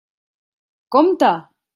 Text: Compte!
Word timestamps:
Compte! 0.95 1.31